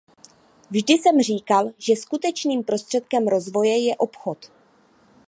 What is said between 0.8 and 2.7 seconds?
jsem říkal, že skutečným